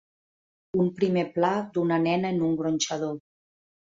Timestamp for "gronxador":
2.63-3.13